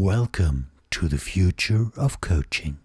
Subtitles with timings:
[0.00, 2.76] Welcome to the future of coaching.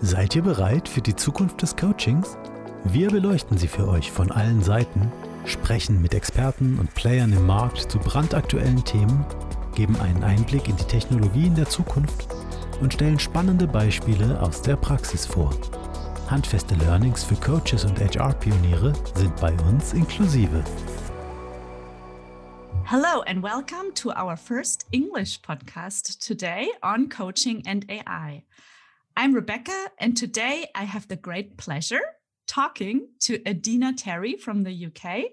[0.00, 2.38] Seid ihr bereit für die Zukunft des Coachings?
[2.84, 5.10] Wir beleuchten sie für euch von allen Seiten,
[5.46, 9.26] sprechen mit Experten und Playern im Markt zu brandaktuellen Themen,
[9.74, 12.28] geben einen Einblick in die Technologien der Zukunft
[12.80, 15.50] und stellen spannende Beispiele aus der Praxis vor.
[16.28, 20.62] Handfeste Learnings für Coaches und HR-Pioniere sind bei uns inklusive.
[22.90, 28.44] Hello, and welcome to our first English podcast today on coaching and AI.
[29.14, 32.00] I'm Rebecca, and today I have the great pleasure
[32.46, 35.24] talking to Adina Tarry from the UK,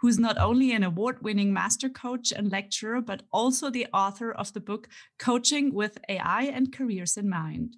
[0.00, 4.50] who's not only an award winning master coach and lecturer, but also the author of
[4.54, 7.76] the book Coaching with AI and Careers in Mind.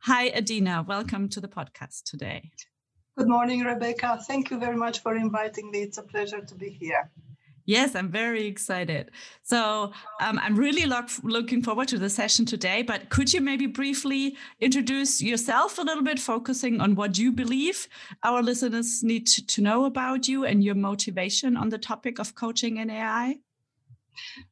[0.00, 0.84] Hi, Adina.
[0.88, 2.50] Welcome to the podcast today.
[3.16, 4.18] Good morning, Rebecca.
[4.26, 5.82] Thank you very much for inviting me.
[5.82, 7.12] It's a pleasure to be here.
[7.72, 9.10] Yes, I'm very excited.
[9.42, 12.82] So um, I'm really look, looking forward to the session today.
[12.82, 17.88] But could you maybe briefly introduce yourself a little bit, focusing on what you believe
[18.22, 22.34] our listeners need to, to know about you and your motivation on the topic of
[22.34, 23.36] coaching and AI?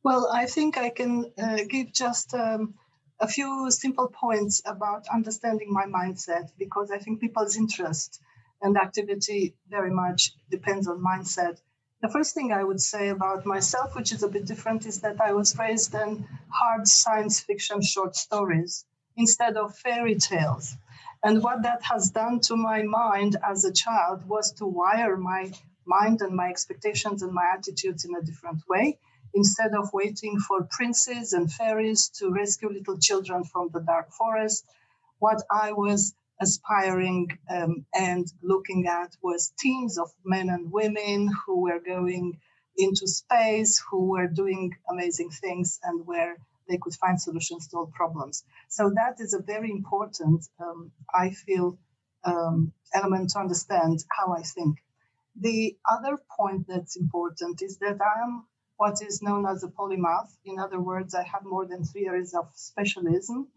[0.02, 2.72] Well, I think I can uh, give just um,
[3.20, 8.18] a few simple points about understanding my mindset because I think people's interest
[8.62, 11.58] and activity very much depends on mindset
[12.02, 15.20] the first thing I would say about myself, which is a bit different, is that
[15.20, 18.84] I was raised in hard science fiction short stories
[19.16, 20.76] instead of fairy tales.
[21.22, 25.52] And what that has done to my mind as a child was to wire my
[25.86, 28.98] mind and my expectations and my attitudes in a different way.
[29.34, 34.64] Instead of waiting for princes and fairies to rescue little children from the dark forest,
[35.18, 41.62] what I was aspiring um, and looking at was teams of men and women who
[41.62, 42.38] were going
[42.76, 46.36] into space, who were doing amazing things, and where
[46.68, 48.44] they could find solutions to all problems.
[48.68, 51.78] So that is a very important, um, I feel,
[52.24, 54.78] um, element to understand how I think.
[55.40, 58.44] The other point that's important is that I am
[58.76, 60.30] what is known as a polymath.
[60.44, 63.48] In other words, I have more than three areas of specialism.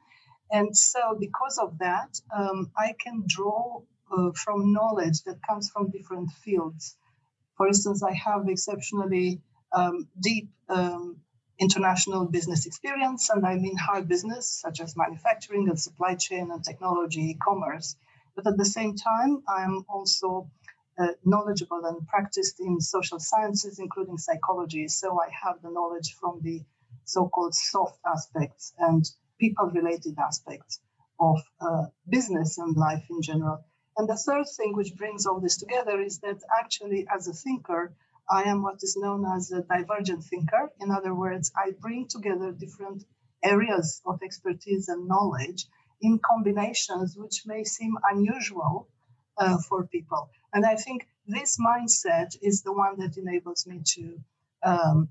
[0.52, 3.82] And so, because of that, um, I can draw
[4.12, 6.96] uh, from knowledge that comes from different fields.
[7.58, 11.18] For instance, I have exceptionally um, deep um,
[11.60, 16.64] international business experience, and I mean hard business, such as manufacturing and supply chain and
[16.64, 17.96] technology, e commerce.
[18.36, 20.50] But at the same time, I'm also
[21.00, 24.88] uh, knowledgeable and practiced in social sciences, including psychology.
[24.88, 26.62] So I have the knowledge from the
[27.06, 29.04] so called soft aspects and
[29.40, 30.80] people related aspects
[31.20, 33.64] of uh, business and life in general.
[33.98, 37.94] And the third thing which brings all this together is that actually, as a thinker,
[38.30, 40.72] I am what is known as a divergent thinker.
[40.80, 43.04] In other words, I bring together different
[43.44, 45.68] areas of expertise and knowledge
[46.02, 48.88] in combinations which may seem unusual
[49.38, 50.30] uh, for people.
[50.54, 54.20] And I think this mindset is the one that enables me to
[54.64, 55.10] um,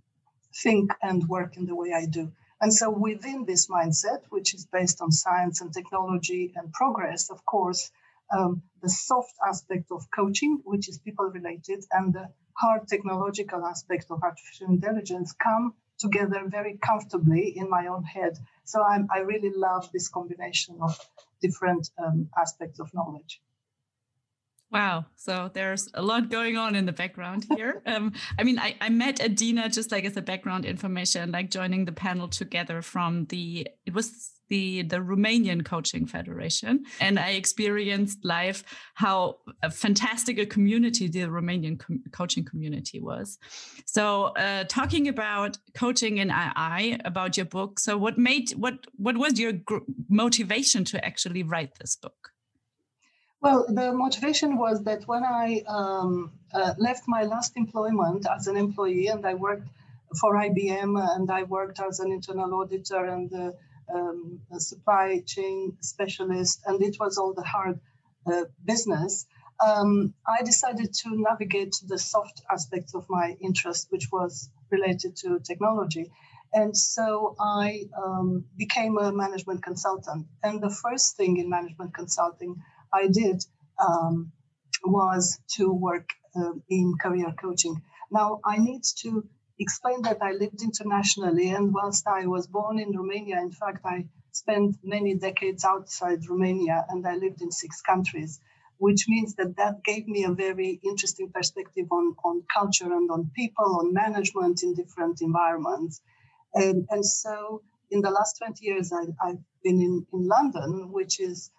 [0.62, 2.32] think and work in the way I do.
[2.62, 7.44] And so, within this mindset, which is based on science and technology and progress, of
[7.44, 7.90] course,
[8.30, 14.06] um, the soft aspect of coaching, which is people related, and the hard technological aspect
[14.10, 18.38] of artificial intelligence come together very comfortably in my own head.
[18.62, 20.96] So, I'm, i really love this combination of
[21.40, 23.40] different um, aspects of knowledge.
[24.72, 25.04] Wow.
[25.16, 27.82] So there's a lot going on in the background here.
[27.92, 31.84] Um, I mean, I, I met Adina just like as a background information, like joining
[31.84, 36.84] the panel together from the, it was the, the Romanian Coaching Federation.
[37.00, 39.38] And I experienced live how
[39.70, 41.78] fantastic a community the Romanian
[42.12, 43.38] coaching community was.
[43.84, 47.78] So uh, talking about coaching in AI, about your book.
[47.78, 49.54] So what made, what, what was your
[50.08, 52.31] motivation to actually write this book?
[53.42, 58.56] Well, the motivation was that when I um, uh, left my last employment as an
[58.56, 59.66] employee and I worked
[60.20, 63.50] for IBM and I worked as an internal auditor and uh,
[63.92, 67.81] um, a supply chain specialist, and it was all the hard
[68.26, 69.26] uh, business.
[69.64, 75.40] Um, I decided to navigate the soft aspects of my interest, which was related to
[75.40, 76.12] technology.
[76.55, 80.26] And so I um, became a management consultant.
[80.44, 83.44] And the first thing in management consulting I did
[83.78, 84.32] um,
[84.84, 87.82] was to work uh, in career coaching.
[88.10, 89.26] Now, I need to
[89.58, 94.06] explain that I lived internationally, and whilst I was born in Romania, in fact, I
[94.32, 98.40] spent many decades outside Romania and I lived in six countries,
[98.78, 103.30] which means that that gave me a very interesting perspective on, on culture and on
[103.36, 106.00] people, on management in different environments.
[106.54, 111.20] And, and so in the last 20 years, I, have been in, in London, which
[111.20, 111.50] is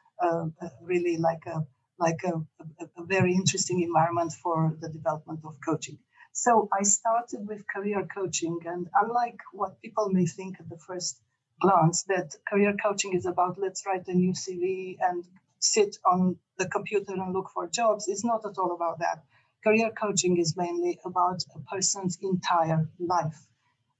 [0.81, 1.65] really like a
[1.99, 2.33] like a,
[2.81, 5.99] a, a, very interesting environment for the development of coaching.
[6.33, 11.21] So I started with career coaching, and unlike what people may think at the first
[11.61, 15.23] glance, that career coaching is about let's write a new CV and
[15.59, 19.23] sit on the computer and look for jobs, it's not at all about that.
[19.63, 23.47] Career coaching is mainly about a person's entire life.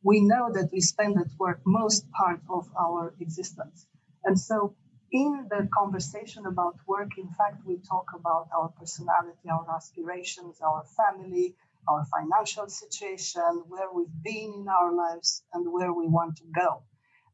[0.04, 3.88] We know that we spend at work most part of our existence.
[4.26, 4.76] And so
[5.14, 10.84] in the conversation about work, in fact, we talk about our personality, our aspirations, our
[10.98, 11.56] family,
[11.88, 16.82] our financial situation, where we've been in our lives, and where we want to go.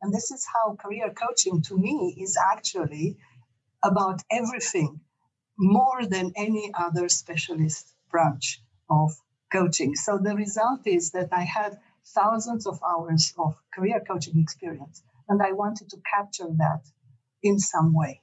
[0.01, 3.17] And this is how career coaching to me is actually
[3.81, 4.99] about everything
[5.57, 9.11] more than any other specialist branch of
[9.53, 9.95] coaching.
[9.95, 11.79] So the result is that I had
[12.13, 16.81] thousands of hours of career coaching experience, and I wanted to capture that
[17.44, 18.21] in some way.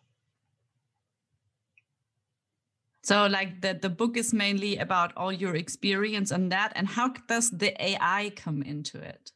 [3.03, 7.15] So, like the, the book is mainly about all your experience on that, and how
[7.29, 9.31] does the AI come into it?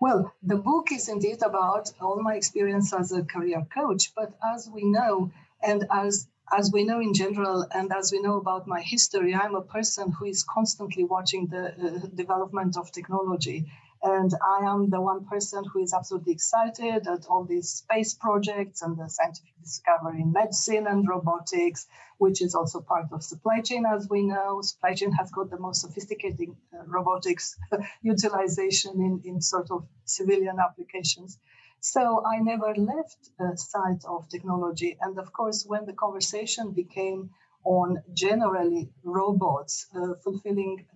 [0.00, 4.70] Well, the book is indeed about all my experience as a career coach, but as
[4.72, 5.32] we know,
[5.62, 9.54] and as as we know in general, and as we know about my history, I'm
[9.54, 13.66] a person who is constantly watching the uh, development of technology.
[14.04, 18.82] And I am the one person who is absolutely excited at all these space projects
[18.82, 21.86] and the scientific discovery in medicine and robotics,
[22.18, 24.60] which is also part of supply chain, as we know.
[24.60, 27.56] Supply chain has got the most sophisticated uh, robotics
[28.02, 31.38] utilization in, in sort of civilian applications.
[31.78, 34.98] So I never left uh, sight of technology.
[35.00, 37.30] And of course, when the conversation became
[37.64, 40.86] on generally robots uh, fulfilling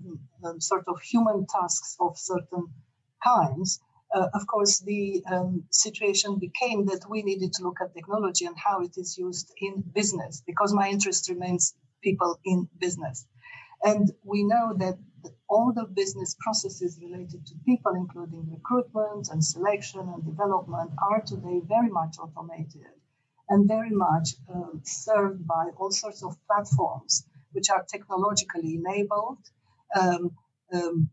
[0.45, 2.67] um, sort of human tasks of certain
[3.25, 3.81] times,
[4.15, 8.57] uh, of course, the um, situation became that we needed to look at technology and
[8.57, 13.27] how it is used in business, because my interest remains people in business.
[13.83, 14.97] And we know that
[15.49, 21.61] all the business processes related to people, including recruitment and selection and development, are today
[21.67, 22.87] very much automated
[23.49, 29.39] and very much uh, served by all sorts of platforms which are technologically enabled.
[29.99, 30.33] Um,
[30.73, 31.11] um,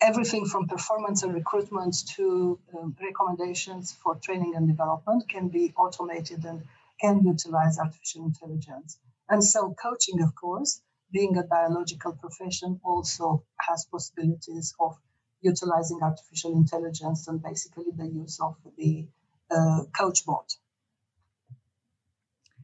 [0.00, 6.44] everything from performance and recruitment to um, recommendations for training and development can be automated
[6.44, 6.62] and
[7.00, 8.98] can utilize artificial intelligence.
[9.28, 10.80] And so, coaching, of course,
[11.12, 14.96] being a biological profession, also has possibilities of
[15.40, 19.06] utilizing artificial intelligence and basically the use of the
[19.50, 20.54] uh, coach bot.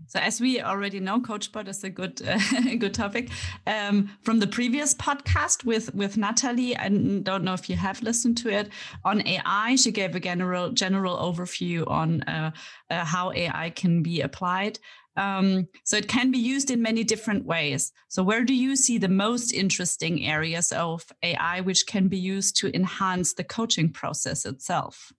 [0.07, 2.39] So as we already know, CoachBot is a good uh,
[2.79, 3.31] good topic.
[3.67, 8.37] Um, from the previous podcast with with Natalie, I don't know if you have listened
[8.39, 8.71] to it
[9.05, 9.77] on AI.
[9.77, 12.51] She gave a general general overview on uh,
[12.91, 14.79] uh, how AI can be applied.
[15.17, 17.93] Um, so it can be used in many different ways.
[18.09, 22.57] So where do you see the most interesting areas of AI which can be used
[22.57, 25.13] to enhance the coaching process itself?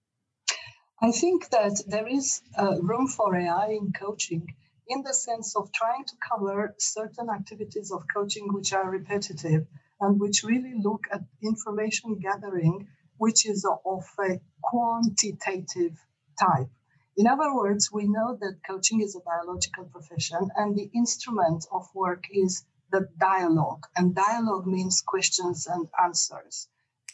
[1.02, 4.48] I think that there is uh, room for AI in coaching
[4.88, 9.68] in the sense of trying to cover certain activities of coaching which are repetitive
[10.00, 12.88] and which really look at information gathering,
[13.18, 15.98] which is of a quantitative
[16.40, 16.70] type.
[17.18, 21.88] In other words, we know that coaching is a biological profession and the instrument of
[21.96, 23.86] work is the dialogue.
[23.96, 26.68] And dialogue means questions and answers.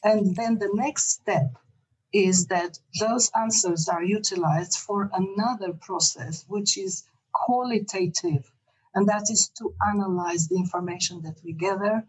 [0.04, 1.56] And then the next step
[2.12, 8.52] is that those answers are utilized for another process, which is qualitative,
[8.94, 12.04] and that is to analyze the information that we gather,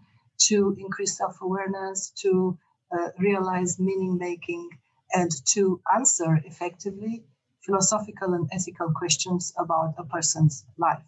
[0.48, 2.58] to increase self awareness, to
[2.92, 4.68] uh, realize meaning making,
[5.12, 7.24] and to answer effectively
[7.64, 11.04] philosophical and ethical questions about a person's life.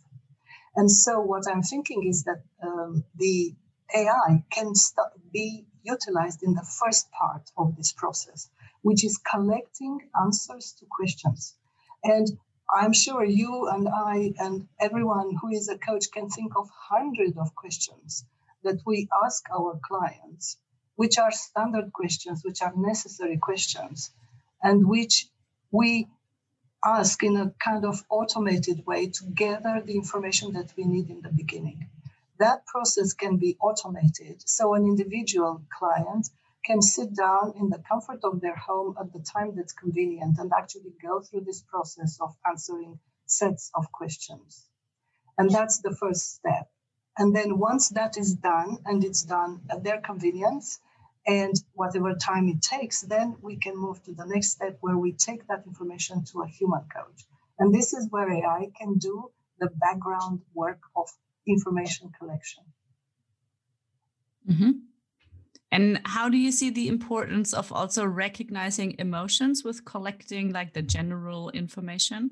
[0.77, 3.55] And so, what I'm thinking is that um, the
[3.95, 8.51] AI can st- be utilized in the first part of this process,
[8.83, 11.55] which is collecting answers to questions.
[12.03, 12.27] And
[12.73, 17.37] I'm sure you and I and everyone who is a coach can think of hundreds
[17.37, 18.25] of questions
[18.63, 20.57] that we ask our clients,
[20.97, 24.11] which are standard questions, which are necessary questions,
[24.63, 25.29] and which
[25.71, 26.09] we
[26.85, 31.21] ask in a kind of automated way to gather the information that we need in
[31.23, 31.89] the beginning.
[32.39, 34.43] That process can be automated.
[34.49, 36.29] So an individual client
[36.65, 40.53] can sit down in the comfort of their home at the time that's convenient and
[40.57, 44.69] actually go through this process of answering sets of questions.
[45.37, 46.71] And that's the first step.
[47.17, 50.81] And then once that is done, and it's done at their convenience,
[51.27, 55.13] And whatever time it takes, then we can move to the next step where we
[55.13, 57.25] take that information to a human coach.
[57.59, 61.09] And this is where AI can do the background work of
[61.47, 62.65] information collection.
[64.51, 64.71] Mm-hmm.
[65.75, 70.83] And how do you see the importance of also recognizing emotions with collecting like the
[70.83, 72.31] general information?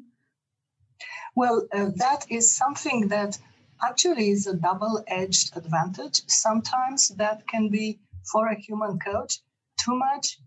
[1.35, 3.37] Well, uh, that is something that
[3.83, 6.21] actually is a double edged advantage.
[6.29, 7.99] Sometimes that can be
[8.31, 9.41] for a human coach
[9.77, 10.39] too much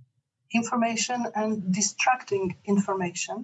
[0.53, 3.43] information and distracting information.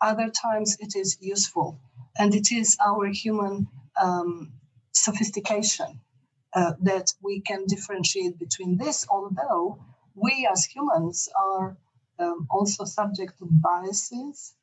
[0.00, 1.78] Other times it is useful.
[2.18, 4.52] And it is our human um,
[4.90, 6.00] sophistication
[6.54, 9.78] uh, that we can differentiate between this, although
[10.14, 11.76] we as humans are
[12.18, 14.54] um, also subject to biases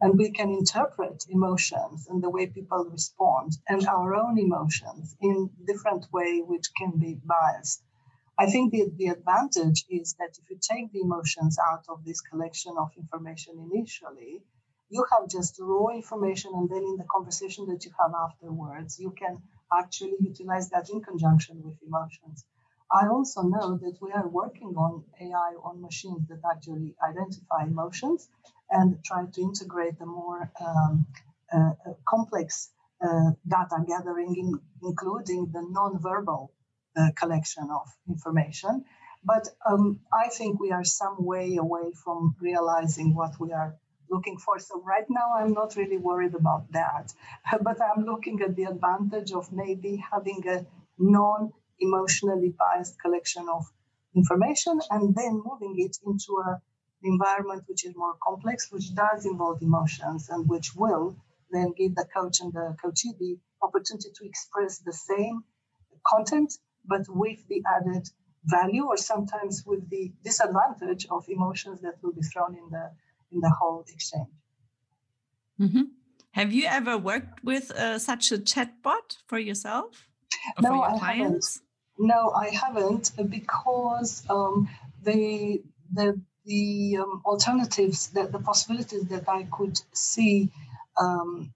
[0.00, 5.50] and we can interpret emotions and the way people respond and our own emotions in
[5.66, 7.82] different way which can be biased.
[8.38, 12.20] I think the, the advantage is that if you take the emotions out of this
[12.20, 14.42] collection of information initially
[14.90, 19.10] you have just raw information and then in the conversation that you have afterwards you
[19.10, 19.42] can
[19.78, 22.44] actually utilize that in conjunction with emotions.
[22.92, 28.28] I also know that we are working on AI on machines that actually identify emotions
[28.70, 31.06] and try to integrate the more um,
[31.52, 32.70] uh, uh, complex
[33.04, 36.52] uh, data gathering, in, including the non-verbal
[36.96, 38.84] uh, collection of information.
[39.24, 43.76] But um, I think we are some way away from realizing what we are
[44.10, 44.58] looking for.
[44.58, 47.12] So right now, I'm not really worried about that,
[47.62, 50.66] but I'm looking at the advantage of maybe having a
[50.98, 53.64] non-emotionally biased collection of
[54.14, 56.60] information and then moving it into a
[57.02, 61.16] environment which is more complex, which does involve emotions and which will
[61.50, 65.44] then give the coach and the coachee the opportunity to express the same
[66.06, 66.52] content,
[66.84, 68.08] but with the added
[68.46, 72.90] value or sometimes with the disadvantage of emotions that will be thrown in the
[73.34, 74.28] in the whole exchange.
[75.60, 75.82] Mm-hmm.
[76.32, 80.08] Have you ever worked with uh, such a chatbot for yourself?
[80.60, 81.60] no, for your I clients?
[81.60, 82.08] haven't.
[82.08, 84.68] No, I haven't because um,
[85.02, 85.62] the
[85.92, 90.50] the the um, alternatives, that the possibilities that I could see
[91.00, 91.52] um,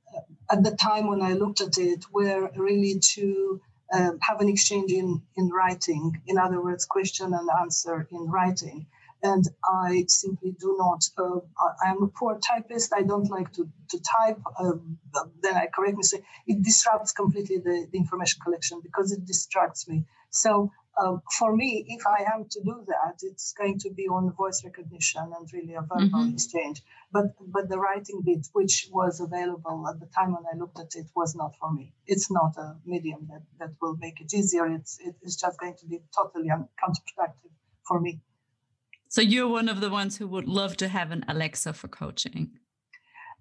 [0.50, 3.60] at the time when I looked at it were really to
[3.92, 6.20] uh, have an exchange in, in writing.
[6.26, 8.86] In other words, question and answer in writing
[9.22, 11.04] and I simply do not.
[11.16, 11.40] Uh,
[11.84, 12.92] I am a poor typist.
[12.94, 14.40] I don't like to, to type.
[14.58, 14.72] Uh,
[15.42, 16.22] then I correct myself.
[16.46, 20.04] It disrupts completely the, the information collection because it distracts me.
[20.30, 20.70] So
[21.00, 24.62] um, for me, if I am to do that, it's going to be on voice
[24.64, 26.34] recognition and really a verbal mm-hmm.
[26.34, 26.82] exchange.
[27.12, 30.94] But but the writing bit, which was available at the time when I looked at
[30.96, 31.92] it, was not for me.
[32.06, 34.66] It's not a medium that, that will make it easier.
[34.66, 37.52] It's it's just going to be totally counterproductive
[37.86, 38.20] for me.
[39.08, 42.50] So you're one of the ones who would love to have an Alexa for coaching.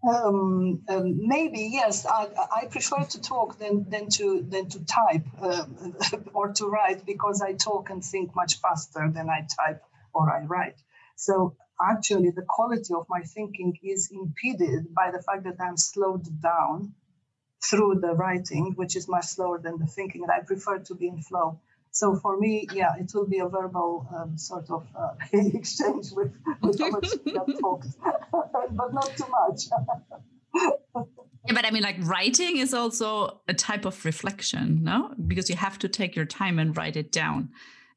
[0.07, 2.05] Um, um, maybe yes.
[2.05, 5.65] I, I, prefer to talk than than to than to type uh,
[6.33, 9.81] or to write because I talk and think much faster than I type
[10.13, 10.77] or I write.
[11.15, 16.27] So actually, the quality of my thinking is impeded by the fact that I'm slowed
[16.41, 16.93] down
[17.67, 20.21] through the writing, which is much slower than the thinking.
[20.21, 21.59] And I prefer to be in flow.
[21.97, 26.31] So for me, yeah, it will be a verbal um, sort of uh, exchange with,
[26.61, 27.97] with how much that talks,
[28.71, 29.63] but not too much.
[31.47, 35.15] yeah, but I mean, like writing is also a type of reflection, no?
[35.25, 37.49] Because you have to take your time and write it down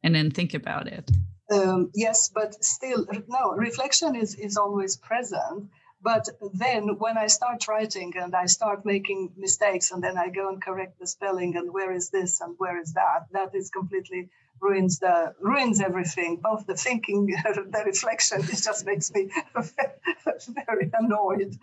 [0.03, 1.11] and then think about it.
[1.53, 5.69] Um, yes, but still, no, reflection is, is always present.
[6.03, 10.49] But then when I start writing and I start making mistakes and then I go
[10.49, 14.31] and correct the spelling and where is this and where is that, that is completely
[14.61, 16.37] ruins the ruins everything.
[16.37, 19.31] Both the thinking, the reflection, it just makes me
[20.67, 21.57] very annoyed.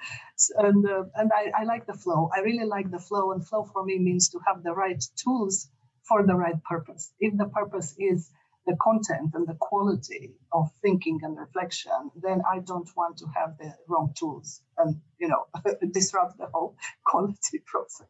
[0.57, 2.29] And uh, and I, I like the flow.
[2.35, 3.31] I really like the flow.
[3.31, 5.69] And flow for me means to have the right tools
[6.03, 7.11] for the right purpose.
[7.19, 8.29] If the purpose is
[8.67, 13.57] the content and the quality of thinking and reflection, then I don't want to have
[13.57, 15.45] the wrong tools and you know
[15.91, 18.07] disrupt the whole quality process.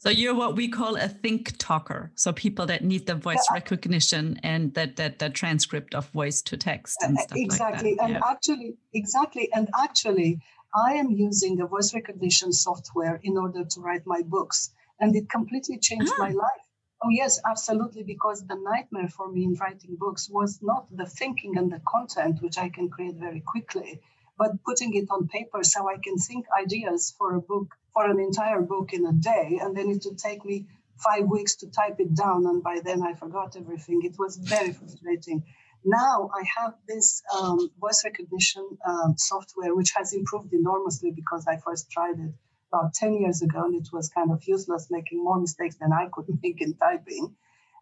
[0.00, 2.10] So you're what we call a think talker.
[2.16, 3.54] So people that need the voice yeah.
[3.54, 7.90] recognition and that that the transcript of voice to text and stuff exactly.
[7.90, 8.04] like that.
[8.04, 8.20] And yeah.
[8.28, 9.48] actually, exactly.
[9.54, 10.40] And actually,
[10.74, 15.30] I am using a voice recognition software in order to write my books, and it
[15.30, 16.24] completely changed ah.
[16.24, 16.65] my life
[17.02, 18.02] Oh, yes, absolutely.
[18.02, 22.42] Because the nightmare for me in writing books was not the thinking and the content,
[22.42, 24.00] which I can create very quickly,
[24.38, 28.18] but putting it on paper so I can think ideas for a book, for an
[28.18, 29.58] entire book in a day.
[29.62, 33.02] And then it would take me five weeks to type it down, and by then
[33.02, 34.00] I forgot everything.
[34.02, 35.44] It was very frustrating.
[35.84, 41.58] Now I have this um, voice recognition um, software, which has improved enormously because I
[41.58, 42.32] first tried it
[42.72, 46.08] about 10 years ago and it was kind of useless, making more mistakes than I
[46.12, 47.34] could make in typing.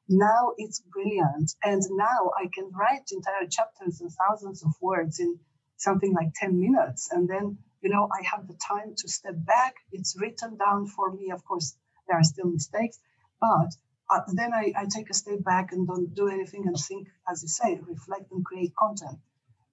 [0.09, 1.55] Now it's brilliant.
[1.63, 5.39] And now I can write entire chapters and thousands of words in
[5.77, 7.11] something like 10 minutes.
[7.11, 9.75] And then, you know, I have the time to step back.
[9.93, 11.31] It's written down for me.
[11.31, 11.77] Of course,
[12.07, 12.99] there are still mistakes,
[13.41, 13.71] but
[14.11, 17.43] uh, then I, I take a step back and don't do anything and think, as
[17.43, 19.19] you say, reflect and create content.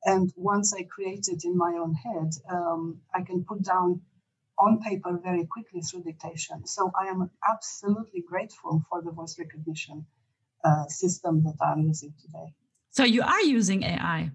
[0.03, 4.01] And once I create it in my own head, um, I can put down
[4.59, 6.65] on paper very quickly through dictation.
[6.65, 10.05] So I am absolutely grateful for the voice recognition
[10.63, 12.53] uh, system that I'm using today.
[12.91, 14.31] So you are using AI.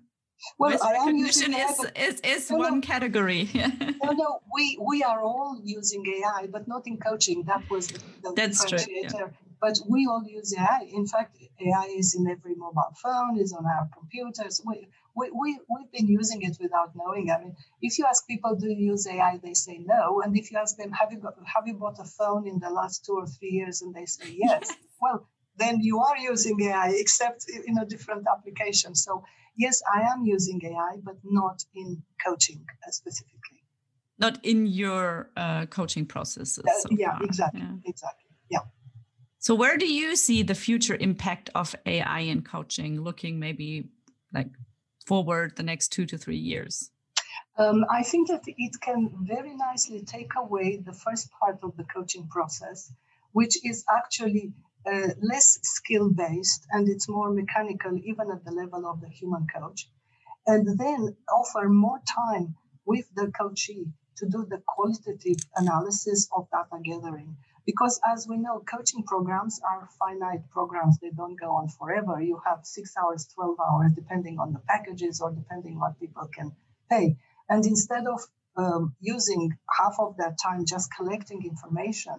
[0.59, 3.49] Well, voice I am using AI, is, is, is No, one category.
[3.55, 7.45] no, no, we we are all using AI, but not in coaching.
[7.45, 9.09] That was the, the That's true, yeah.
[9.09, 9.33] differentiator.
[9.61, 10.87] But we all use AI.
[10.93, 14.61] In fact, AI is in every mobile phone, is on our computers.
[14.67, 17.31] We, we, we, we've been using it without knowing.
[17.31, 19.41] I mean, if you ask people, do you use AI?
[19.43, 20.21] They say no.
[20.23, 22.69] And if you ask them, have you, got, have you bought a phone in the
[22.71, 23.81] last two or three years?
[23.81, 24.71] And they say yes.
[25.01, 28.95] well, then you are using AI, except in a different application.
[28.95, 29.25] So,
[29.57, 33.65] yes, I am using AI, but not in coaching uh, specifically.
[34.19, 36.65] Not in your uh, coaching processes.
[36.67, 37.25] Uh, so yeah, far.
[37.25, 37.77] exactly, Yeah.
[37.87, 38.31] exactly.
[38.51, 38.61] Yeah.
[39.39, 43.89] So where do you see the future impact of AI in coaching looking maybe
[44.33, 44.49] like
[45.07, 46.91] forward the next two to three years?
[47.59, 51.85] Um, I think that it can very nicely take away the first part of the
[51.85, 52.93] coaching process,
[53.33, 54.53] which is actually
[54.87, 59.47] uh, less skill based and it's more mechanical, even at the level of the human
[59.47, 59.89] coach,
[60.47, 63.87] and then offer more time with the coachee
[64.17, 67.37] to do the qualitative analysis of data gathering.
[67.67, 70.99] Because as we know, coaching programs are finite programs.
[71.01, 72.23] They don't go on forever.
[72.23, 76.53] You have six hours, 12 hours, depending on the packages or depending what people can
[76.89, 77.17] pay.
[77.49, 78.21] And instead of
[78.57, 82.15] um, using half of that time just collecting information,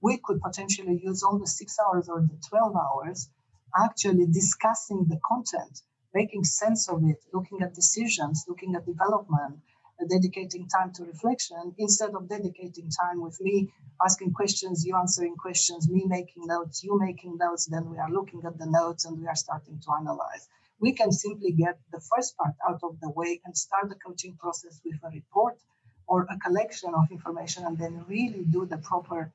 [0.00, 3.28] we could potentially use all the six hours or the 12 hours
[3.76, 5.80] actually discussing the content,
[6.14, 9.60] making sense of it, looking at decisions, looking at development,
[10.08, 13.72] dedicating time to reflection instead of dedicating time with me
[14.04, 17.66] asking questions, you answering questions, me making notes, you making notes.
[17.66, 20.48] Then we are looking at the notes and we are starting to analyze.
[20.80, 24.36] We can simply get the first part out of the way and start the coaching
[24.36, 25.58] process with a report
[26.08, 29.32] or a collection of information and then really do the proper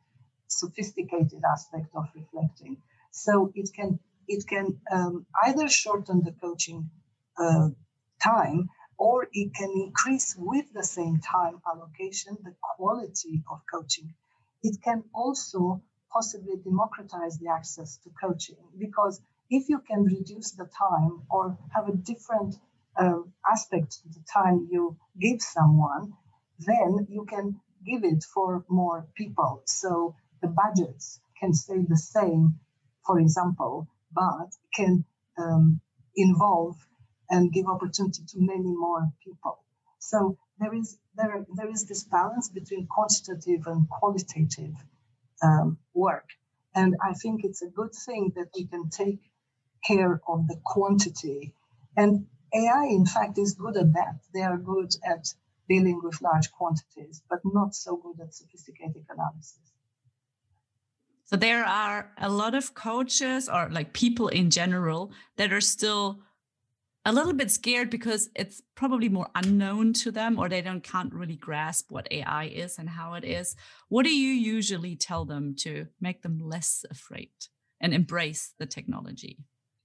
[0.47, 2.77] sophisticated aspect of reflecting.
[3.11, 6.89] So it can it can um, either shorten the coaching
[7.37, 7.69] uh,
[8.21, 14.13] time or it can increase with the same time allocation the quality of coaching.
[14.63, 15.81] It can also
[16.11, 21.87] possibly democratize the access to coaching because if you can reduce the time or have
[21.87, 22.55] a different
[22.97, 26.13] um, aspect to the time you give someone,
[26.59, 29.61] then you can give it for more people.
[29.65, 32.59] So the budgets can stay the same,
[33.05, 35.05] for example, but can
[35.37, 35.79] um,
[36.15, 36.75] involve
[37.29, 39.59] and give opportunity to many more people.
[39.99, 44.75] So there is there, there is this balance between quantitative and qualitative
[45.43, 46.29] um, work,
[46.75, 49.19] and I think it's a good thing that we can take
[49.85, 51.53] care of the quantity.
[51.95, 54.19] And AI, in fact, is good at that.
[54.33, 55.33] They are good at
[55.67, 59.59] dealing with large quantities, but not so good at sophisticated analysis.
[61.25, 66.21] So there are a lot of coaches or like people in general that are still
[67.07, 71.13] a little bit scared because it's probably more unknown to them or they don't can't
[71.13, 73.55] really grasp what AI is and how it is.
[73.87, 77.31] What do you usually tell them to make them less afraid
[77.79, 79.37] and embrace the technology?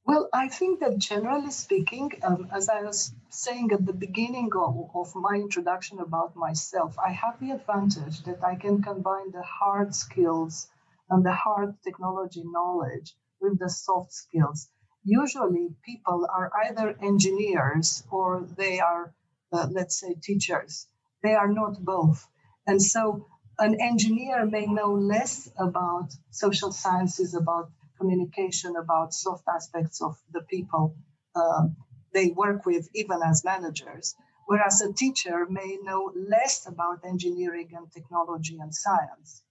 [0.05, 4.91] Well, I think that generally speaking, um, as I was saying at the beginning of,
[4.93, 9.95] of my introduction about myself, I have the advantage that I can combine the hard
[9.95, 10.67] skills
[11.09, 14.69] and the hard technology knowledge with the soft skills.
[15.05, 19.15] Usually, people are either engineers or they are,
[19.53, 20.87] uh, let's say, teachers.
[21.23, 22.27] They are not both.
[22.67, 23.27] And so,
[23.59, 30.43] an engineer may know less about social sciences, about communication, about soft aspects of the
[30.43, 30.97] people
[31.35, 31.77] um,
[32.13, 34.15] they work with, even as managers.
[34.47, 39.43] Whereas a teacher may know less about engineering and technology and science.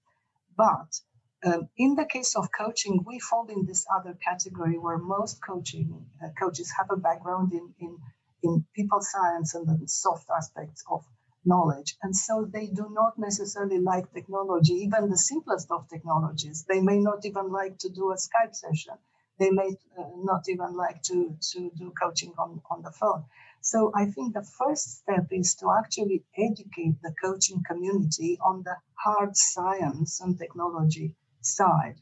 [0.56, 1.02] But
[1.44, 6.06] um, in the case of coaching, we fall in this other category where most coaching
[6.24, 7.98] uh, coaches have a background in, in,
[8.44, 11.04] in people science and the soft aspects of
[11.44, 11.98] knowledge.
[12.04, 16.66] And so they do not necessarily like technology, even the simplest of technologies.
[16.68, 18.94] They may not even like to do a Skype session.
[19.40, 23.26] They may uh, not even like to, to do coaching on, on the phone.
[23.62, 28.76] So I think the first step is to actually educate the coaching community on the
[28.94, 31.96] hard science and technology side.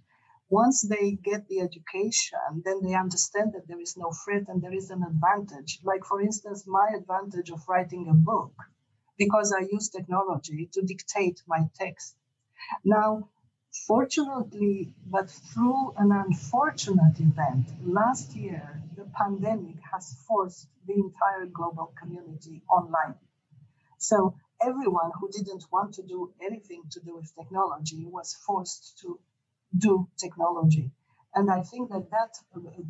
[0.50, 4.74] Once they get the education, then they understand that there is no threat and there
[4.74, 5.80] is an advantage.
[5.84, 8.54] Like, for instance, my advantage of writing a book
[9.18, 12.16] because I use technology to dictate my text.
[12.84, 13.30] Now,
[13.88, 21.94] fortunately, but through an unfortunate event, last year, the pandemic has forced the entire global
[22.00, 23.16] community online.
[23.98, 29.20] So everyone who didn't want to do anything to do with technology was forced to
[29.78, 30.92] do technology.
[31.34, 32.34] And I think that that,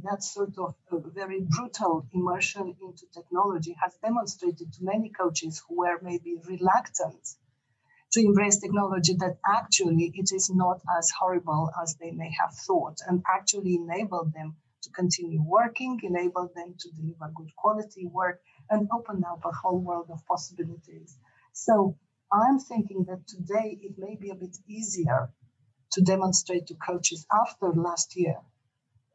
[0.03, 5.79] that sort of uh, very brutal immersion into technology has demonstrated to many coaches who
[5.79, 7.27] were maybe reluctant
[8.13, 12.97] to embrace technology that actually it is not as horrible as they may have thought
[13.07, 18.39] and actually enabled them to continue working, enabled them to deliver good quality work,
[18.69, 21.17] and open up a whole world of possibilities.
[21.53, 21.97] So
[22.31, 25.29] I'm thinking that today it may be a bit easier
[25.91, 28.38] to demonstrate to coaches after last year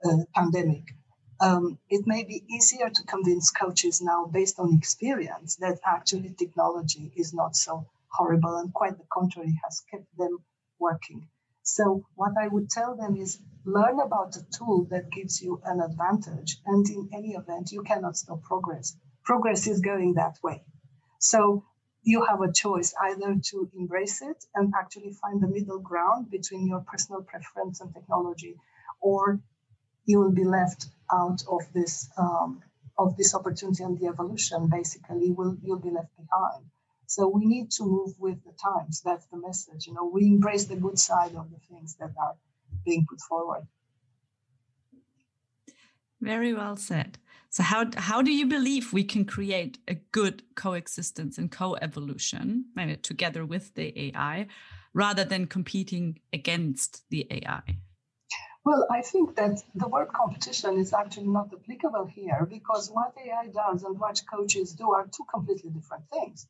[0.04, 0.94] uh, pandemic.
[1.40, 7.12] Um, it may be easier to convince coaches now based on experience that actually technology
[7.16, 10.38] is not so horrible and quite the contrary has kept them
[10.78, 11.28] working.
[11.62, 15.80] So what I would tell them is learn about a tool that gives you an
[15.80, 18.96] advantage and in any event you cannot stop progress.
[19.24, 20.62] Progress is going that way.
[21.18, 21.64] So
[22.04, 26.66] you have a choice either to embrace it and actually find the middle ground between
[26.66, 28.56] your personal preference and technology,
[29.00, 29.40] or
[30.04, 32.62] you will be left out of this um,
[32.96, 34.68] of this opportunity and the evolution.
[34.68, 36.66] Basically, will you'll be left behind.
[37.06, 39.02] So we need to move with the times.
[39.02, 39.86] That's the message.
[39.86, 42.36] You know, we embrace the good side of the things that are
[42.84, 43.66] being put forward.
[46.20, 47.18] Very well said.
[47.54, 52.96] So how how do you believe we can create a good coexistence and co-evolution, maybe
[52.96, 54.48] together with the AI,
[54.92, 57.62] rather than competing against the AI?
[58.64, 63.46] Well, I think that the word competition is actually not applicable here because what AI
[63.46, 66.48] does and what coaches do are two completely different things.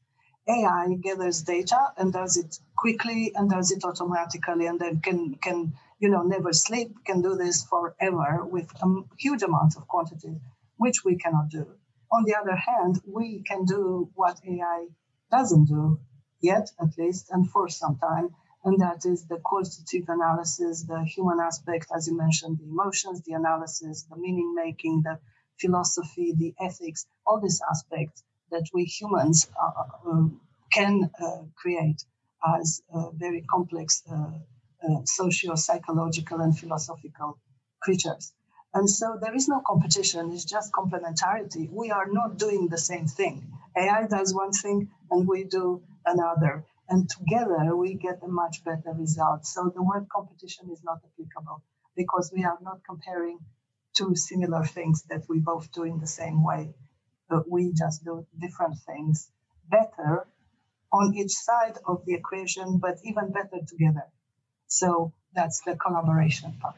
[0.49, 5.75] AI gathers data and does it quickly and does it automatically and then can can
[5.99, 8.89] you know never sleep, can do this forever with a
[9.19, 10.41] huge amount of quantity
[10.77, 11.67] which we cannot do.
[12.11, 14.87] On the other hand, we can do what AI
[15.31, 16.01] doesn't do
[16.41, 18.35] yet, at least, and for some time,
[18.65, 23.33] and that is the qualitative analysis, the human aspect, as you mentioned, the emotions, the
[23.33, 25.19] analysis, the meaning making, the
[25.61, 30.41] philosophy, the ethics, all these aspects that we humans uh, uh, um,
[30.73, 32.05] can uh, create
[32.57, 34.31] as uh, very complex uh,
[34.87, 37.39] uh, socio psychological and philosophical
[37.83, 38.33] creatures.
[38.75, 41.71] And so there is no competition, it's just complementarity.
[41.71, 43.53] We are not doing the same thing.
[43.77, 46.65] AI does one thing and we do another.
[46.89, 49.47] And together we get a much better result.
[49.47, 51.63] So the word competition is not applicable
[51.97, 53.39] because we are not comparing
[53.97, 56.75] two similar things that we both do in the same way.
[57.29, 59.31] But we just do different things
[59.71, 60.27] better
[60.93, 64.07] on each side of the equation, but even better together.
[64.69, 66.77] So that's the collaboration part.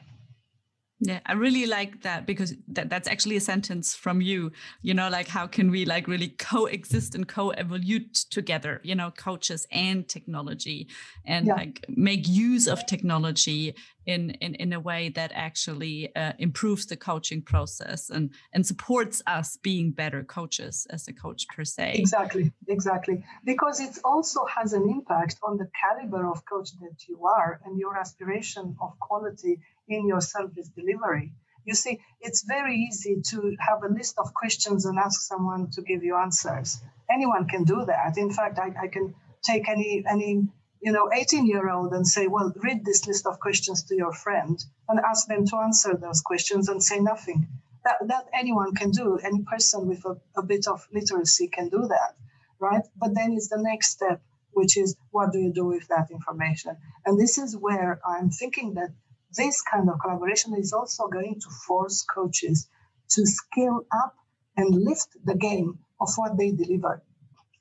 [0.99, 4.53] Yeah, I really like that because that, that's actually a sentence from you.
[4.81, 9.67] You know, like how can we like really coexist and co-evolve together, you know, coaches
[9.71, 10.89] and technology
[11.27, 11.55] and yeah.
[11.55, 13.75] like make use of technology
[14.07, 19.21] in, in, in a way that actually uh, improves the coaching process and, and supports
[19.27, 21.97] us being better coaches as a coach per se.
[21.97, 23.23] Exactly, exactly.
[23.45, 27.79] Because it also has an impact on the caliber of coach that you are and
[27.79, 31.33] your aspiration of quality in your service delivery.
[31.66, 35.83] You see, it's very easy to have a list of questions and ask someone to
[35.83, 36.79] give you answers.
[37.11, 38.16] Anyone can do that.
[38.16, 40.46] In fact, I, I can take any any
[40.81, 44.12] you know 18 year old and say, well, read this list of questions to your
[44.12, 47.49] friend and ask them to answer those questions and say nothing.
[47.85, 49.18] That that anyone can do.
[49.18, 52.14] Any person with a, a bit of literacy can do that,
[52.61, 52.85] right?
[52.96, 54.20] But then it's the next step,
[54.53, 56.77] which is what do you do with that information?
[57.05, 58.90] And this is where I'm thinking that
[59.37, 62.68] this kind of collaboration is also going to force coaches
[63.11, 64.14] to scale up
[64.57, 67.03] and lift the game of what they deliver.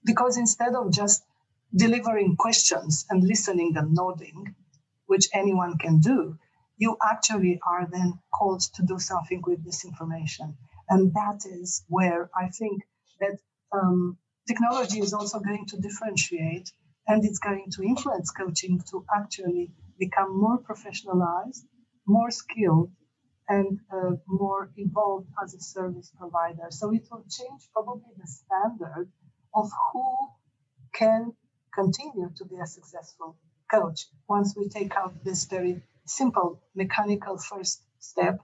[0.04, 1.24] Because instead of just
[1.76, 4.56] delivering questions and listening and nodding,
[5.08, 6.38] which anyone can do,
[6.78, 10.58] you actually are then called to do something with this information.
[10.90, 12.84] And that is where I think
[13.20, 13.38] that
[13.72, 16.72] um, technology is also going to differentiate
[17.08, 21.64] and it's going to influence coaching to actually become more professionalized,
[22.06, 22.92] more skilled,
[23.48, 26.68] and uh, more evolved as a service provider.
[26.72, 29.10] So it will change probably the standard
[29.54, 30.18] of who
[30.94, 31.34] can
[31.74, 33.38] continue to be a successful
[33.72, 38.40] coach once we take out this very simple mechanical first step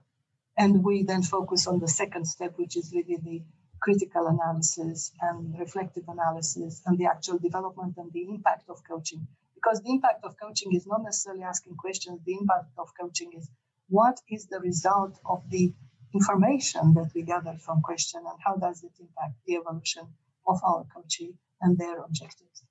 [0.56, 3.42] and we then focus on the second step, which is really the
[3.80, 9.26] critical analysis and reflective analysis and the actual development and the impact of coaching.
[9.62, 13.48] Because the impact of coaching is not necessarily asking questions, the impact of coaching is
[13.88, 15.72] what is the result of the
[16.14, 20.02] information that we gather from question and how does it impact the evolution
[20.46, 22.64] of our coachee and their objectives.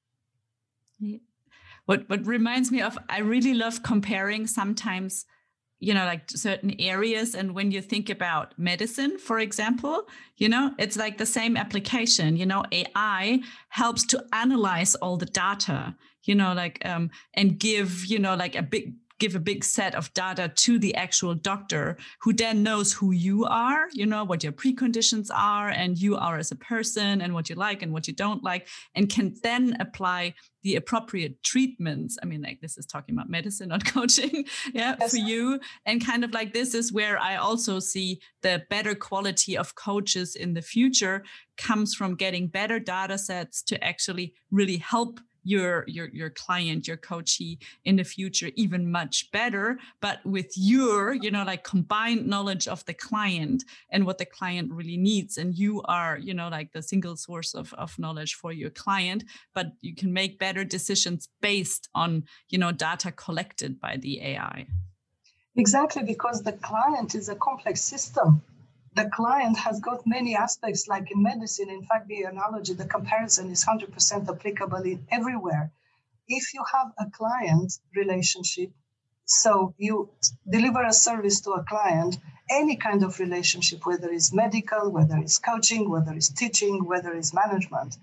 [1.86, 5.26] What what reminds me of I really love comparing sometimes
[5.80, 10.76] you know like certain areas and when you think about medicine for example you know
[10.78, 16.36] it's like the same application you know ai helps to analyze all the data you
[16.36, 20.12] know like um and give you know like a big give a big set of
[20.16, 24.52] data to the actual doctor who then knows who you are, you know, what your
[24.52, 28.16] preconditions are, and you are as a person, and what you like and what you
[28.16, 32.18] don't like, and can then apply the appropriate treatments.
[32.22, 35.12] I mean, like this is talking about medicine, not coaching, yeah, yes.
[35.12, 35.60] for you.
[35.86, 40.36] And kind of like this is where I also see the better quality of coaches
[40.36, 41.24] in the future
[41.58, 46.98] comes from getting better data sets to actually really help your your your client your
[46.98, 52.68] coachee in the future even much better but with your you know like combined knowledge
[52.68, 55.38] of the client and what the client really needs.
[55.38, 59.24] And you are you know like the single source of, of knowledge for your client
[59.54, 64.66] but you can make better decisions based on you know data collected by the ai
[65.56, 68.42] exactly because the client is a complex system
[68.94, 71.70] the client has got many aspects, like in medicine.
[71.70, 75.72] In fact, the analogy, the comparison is 100% applicable in everywhere.
[76.28, 78.72] If you have a client relationship,
[79.26, 80.10] so you
[80.50, 82.18] deliver a service to a client,
[82.50, 87.34] any kind of relationship, whether it's medical, whether it's coaching, whether it's teaching, whether it's
[87.34, 87.98] management,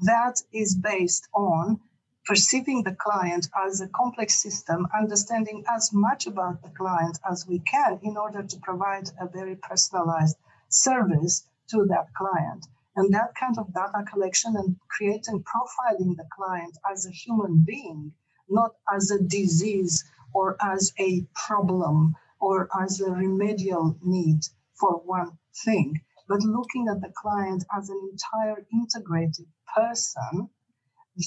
[0.00, 1.78] that is based on
[2.24, 7.58] perceiving the client as a complex system, understanding as much about the client as we
[7.60, 10.36] can in order to provide a very personalized
[10.68, 12.66] service to that client.
[12.94, 18.12] And that kind of data collection and creating profiling the client as a human being,
[18.48, 24.40] not as a disease or as a problem or as a remedial need
[24.74, 30.50] for one thing, but looking at the client as an entire integrated person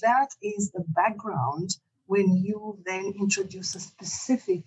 [0.02, 1.70] that is the background
[2.08, 4.64] when you then introduce a specific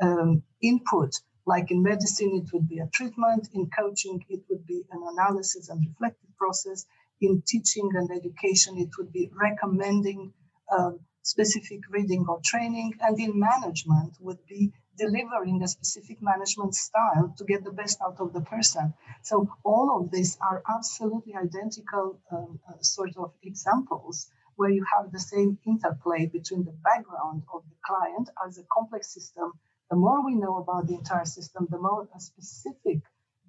[0.00, 1.12] um, input.
[1.46, 3.48] Like in medicine, it would be a treatment.
[3.54, 6.86] In coaching, it would be an analysis and reflective process.
[7.20, 10.32] In teaching and education, it would be recommending
[10.76, 12.94] um, specific reading or training.
[13.00, 18.20] And in management, would be delivering a specific management style to get the best out
[18.20, 18.92] of the person.
[19.22, 25.10] So all of these are absolutely identical um, uh, sort of examples where you have
[25.10, 29.54] the same interplay between the background of the client as a complex system.
[29.90, 32.98] The more we know about the entire system, the more a specific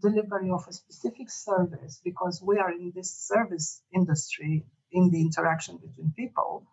[0.02, 5.76] delivery of a specific service, because we are in this service industry in the interaction
[5.86, 6.66] between people,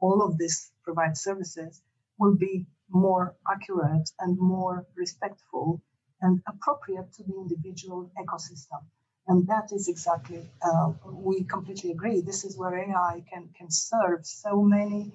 [0.00, 1.80] all of this provides services
[2.18, 5.80] will be more accurate and more respectful
[6.20, 8.82] and appropriate to the individual ecosystem.
[9.26, 12.20] And that is exactly, uh, we completely agree.
[12.20, 15.12] This is where AI can, can serve so many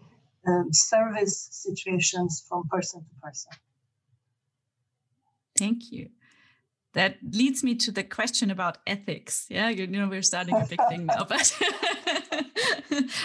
[0.47, 3.51] um, service situations from person to person.
[5.57, 6.09] Thank you.
[6.93, 9.45] That leads me to the question about ethics.
[9.49, 11.55] Yeah, you know, we're starting a big thing now, but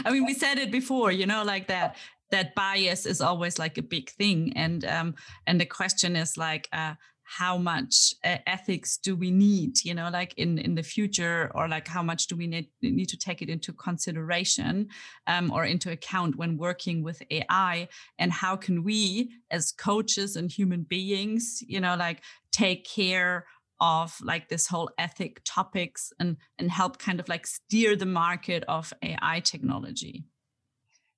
[0.05, 1.97] I mean, we said it before, you know, like that
[2.31, 5.14] that bias is always like a big thing, and um,
[5.47, 10.10] and the question is like, uh, how much uh, ethics do we need you know
[10.10, 13.42] like in in the future or like how much do we need need to take
[13.42, 14.88] it into consideration
[15.26, 20.50] um, or into account when working with ai and how can we as coaches and
[20.50, 23.46] human beings you know like take care
[23.80, 28.64] of like this whole ethic topics and and help kind of like steer the market
[28.68, 30.24] of ai technology?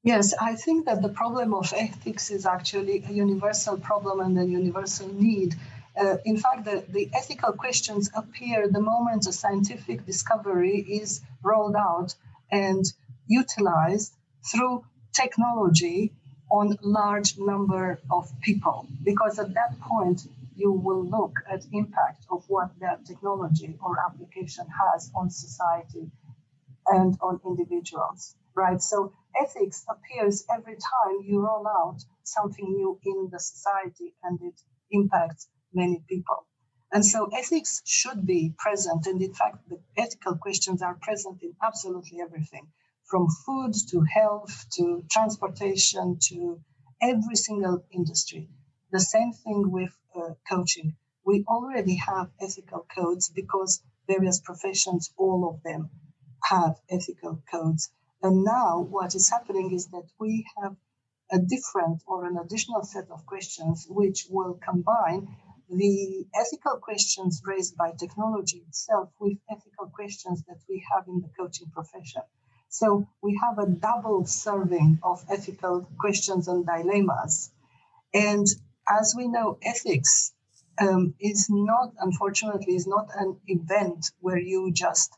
[0.02, 4.46] Yes, I think that the problem of ethics is actually a universal problem and a
[4.46, 5.56] universal need
[5.98, 11.76] uh, in fact, the, the ethical questions appear the moment a scientific discovery is rolled
[11.76, 12.14] out
[12.50, 12.84] and
[13.26, 14.12] utilized
[14.50, 16.12] through technology
[16.50, 20.22] on large number of people because at that point
[20.54, 26.10] you will look at impact of what that technology or application has on society
[26.86, 28.80] and on individuals, right?
[28.80, 34.60] So ethics appears every time you roll out something new in the society and it
[34.90, 36.46] impacts many people.
[36.92, 39.06] And so ethics should be present.
[39.06, 42.68] And in fact, the ethical questions are present in absolutely everything
[43.04, 46.60] from food to health to transportation to
[47.00, 48.48] every single industry.
[48.90, 50.96] The same thing with uh, coaching.
[51.24, 55.90] We already have ethical codes because various professions, all of them,
[56.44, 57.90] have ethical codes.
[58.22, 60.76] And now what is happening is that we have
[61.30, 65.28] a different or an additional set of questions which will combine
[65.68, 71.28] the ethical questions raised by technology itself with ethical questions that we have in the
[71.38, 72.22] coaching profession.
[72.68, 77.50] So we have a double serving of ethical questions and dilemmas.
[78.12, 78.46] And
[78.88, 80.32] as we know, ethics
[80.78, 85.16] um, is not, unfortunately, is not an event where you just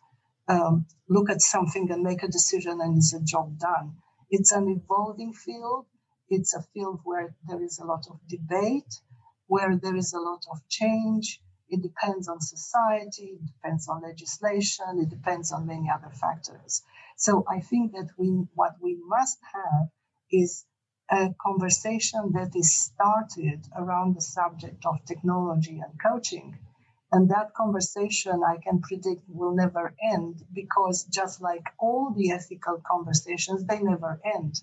[0.48, 3.96] um, look at something and make a decision and it's a job done.
[4.30, 5.86] It's an evolving field.
[6.28, 9.00] It's a field where there is a lot of debate,
[9.48, 11.40] where there is a lot of change.
[11.68, 16.82] It depends on society, it depends on legislation, it depends on many other factors.
[17.16, 19.88] So I think that we what we must have
[20.30, 20.64] is
[21.10, 26.58] a conversation that is started around the subject of technology and coaching.
[27.10, 32.82] And that conversation, I can predict, will never end because just like all the ethical
[32.86, 34.62] conversations, they never end.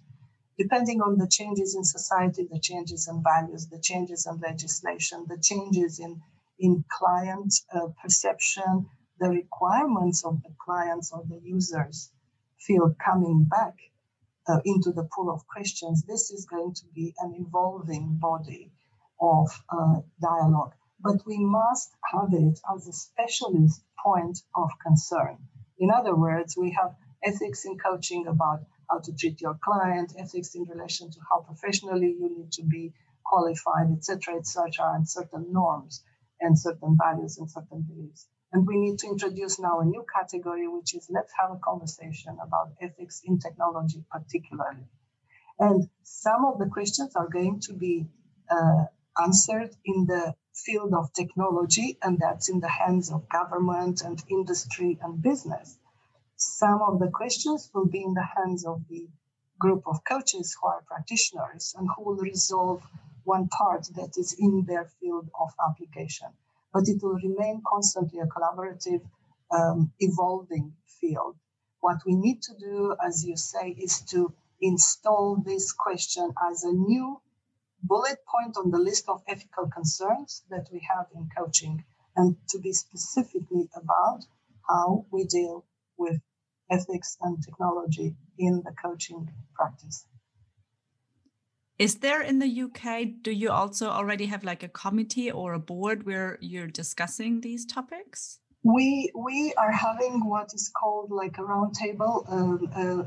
[0.58, 5.38] Depending on the changes in society, the changes in values, the changes in legislation, the
[5.38, 6.22] changes in,
[6.60, 8.88] in client uh, perception,
[9.20, 12.12] the requirements of the clients or the users
[12.58, 13.76] feel coming back
[14.48, 18.72] uh, into the pool of questions, this is going to be an evolving body
[19.20, 20.74] of uh, dialogue.
[21.00, 25.38] But we must have it as a specialist point of concern.
[25.78, 30.56] In other words, we have ethics in coaching about how to treat your client, ethics
[30.56, 32.94] in relation to how professionally you need to be
[33.26, 36.04] qualified, etc., etc., and certain norms
[36.40, 38.28] and certain values and certain beliefs.
[38.52, 42.38] And we need to introduce now a new category, which is let's have a conversation
[42.42, 44.86] about ethics in technology, particularly.
[45.60, 48.08] And some of the questions are going to be
[48.50, 48.86] uh,
[49.22, 55.00] answered in the field of technology, and that's in the hands of government and industry
[55.02, 55.78] and business.
[56.38, 59.08] Some of the questions will be in the hands of the
[59.60, 62.84] group of coaches who are practitioners and who will resolve
[63.24, 66.30] one part that is in their field of application
[66.76, 69.02] but it will remain constantly a collaborative,
[69.50, 71.38] um, evolving field.
[71.80, 76.74] What we need to do, as you say, is to install this question as a
[76.74, 77.22] new
[77.82, 81.86] bullet point on the list of ethical concerns that we have in coaching
[82.18, 84.26] and to be specifically about
[84.68, 85.64] how we deal
[85.98, 86.20] with
[86.70, 90.06] ethics and technology in the coaching practice.
[91.78, 95.60] Is there in the UK, do you also already have like a committee or a
[95.60, 98.40] board where you're discussing these topics?
[98.64, 103.04] We we are having what is called like a roundtable, um, uh,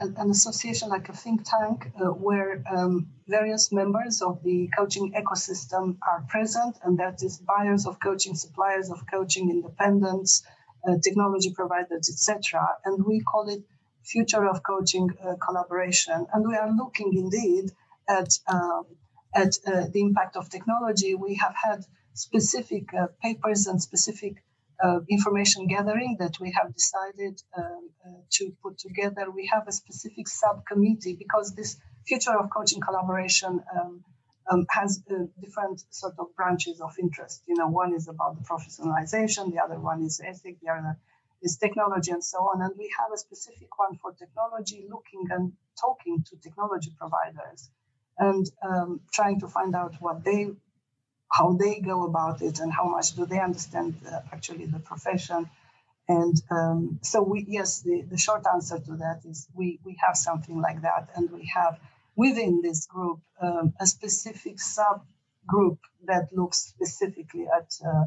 [0.00, 5.12] an, an, association like a think tank, uh, where um, various members of the coaching
[5.12, 10.44] ecosystem are present, and that is buyers of coaching, suppliers of coaching, independents,
[10.86, 12.66] uh, technology providers, etc.
[12.84, 13.62] And we call it
[14.04, 17.70] Future of Coaching uh, Collaboration, and we are looking indeed
[18.08, 18.84] at um,
[19.34, 24.44] at uh, the impact of technology, we have had specific uh, papers and specific
[24.84, 27.88] uh, information gathering that we have decided um,
[28.30, 29.30] to put together.
[29.30, 34.04] We have a specific subcommittee because this future of coaching collaboration um,
[34.50, 37.42] um, has uh, different sort of branches of interest.
[37.46, 40.98] You know, one is about the professionalization, the other one is ethic, the other
[41.42, 42.62] is technology, and so on.
[42.62, 47.70] And we have a specific one for technology, looking and talking to technology providers
[48.18, 50.50] and um, trying to find out what they
[51.30, 55.48] how they go about it and how much do they understand uh, actually the profession
[56.08, 60.16] and um, so we yes the, the short answer to that is we we have
[60.16, 61.78] something like that and we have
[62.16, 68.04] within this group um, a specific subgroup that looks specifically at uh,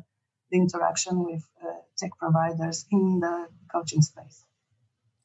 [0.51, 4.45] the interaction with uh, tech providers in the coaching space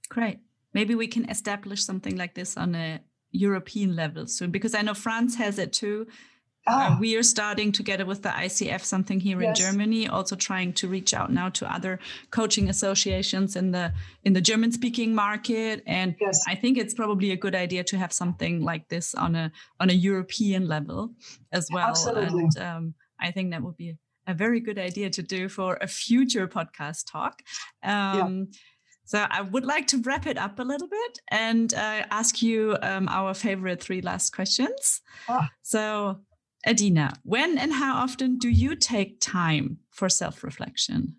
[0.09, 0.38] great
[0.72, 3.00] maybe we can establish something like this on a
[3.32, 4.50] European level soon?
[4.50, 6.07] Because I know France has it too.
[6.66, 6.96] Ah.
[6.96, 9.48] Uh, we are starting together with the ICF something here yes.
[9.48, 11.98] in Germany, also trying to reach out now to other
[12.30, 13.92] coaching associations in the
[14.24, 15.82] in the German speaking market.
[15.86, 16.44] And yes.
[16.46, 19.50] I think it's probably a good idea to have something like this on a
[19.80, 21.14] on a European level
[21.52, 21.88] as well.
[21.88, 22.42] Absolutely.
[22.42, 23.96] And um, I think that would be
[24.26, 27.42] a very good idea to do for a future podcast talk.
[27.82, 28.58] Um, yeah
[29.11, 32.76] So I would like to wrap it up a little bit and uh, ask you
[32.80, 35.00] um, our favorite three last questions.
[35.28, 35.46] Oh.
[35.62, 36.20] So,
[36.66, 41.16] Adina, when and how often do you take time for self reflection?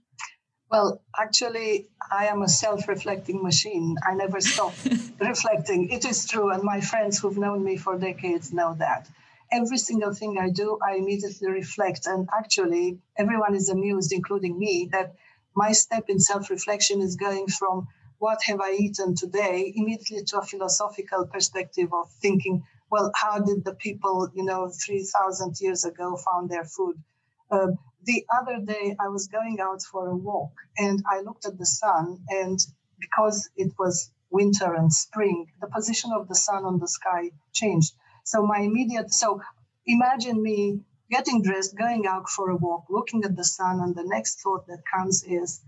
[0.72, 3.98] Well, actually, I am a self reflecting machine.
[4.08, 4.74] I never stop
[5.20, 5.90] reflecting.
[5.90, 6.50] It is true.
[6.52, 9.10] And my friends who've known me for decades know that.
[9.52, 12.08] Every single thing I do, I immediately reflect.
[12.08, 15.16] And actually, everyone is amused, including me, that
[15.54, 17.90] my step in self reflection is going from
[18.20, 23.64] what have I eaten today immediately to a philosophical perspective of thinking, well, how did
[23.64, 27.02] the people, you know, 3,000 years ago found their food?
[27.50, 31.58] Um, the other day, I was going out for a walk and I looked at
[31.58, 32.60] the sun, and
[33.00, 37.94] because it was winter and spring, the position of the sun on the sky changed.
[38.26, 39.42] So my immediate, so
[39.86, 44.04] imagine me getting dressed, going out for a walk, looking at the sun, and the
[44.06, 45.62] next thought that comes is,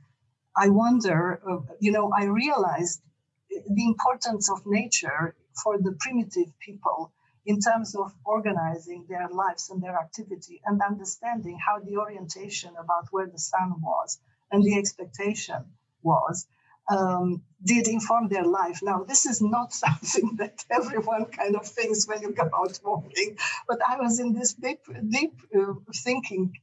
[0.56, 3.02] I wonder, uh, you know, I realized
[3.50, 7.12] the importance of nature for the primitive people
[7.46, 13.08] in terms of organizing their lives and their activity and understanding how the orientation about
[13.12, 14.20] where the sun was
[14.52, 15.66] and the expectation
[16.02, 16.48] was
[16.90, 18.80] um, did inform their life.
[18.84, 23.38] Now, this is not something that everyone kind of thinks when you go out walking,
[23.68, 26.54] but I was in this deep, deep uh, thinking